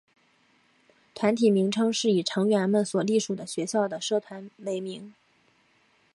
[1.13, 5.13] 团体名称是以成员们所隶属的学校的社团为名。